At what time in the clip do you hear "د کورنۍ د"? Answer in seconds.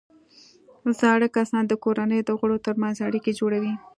1.67-2.29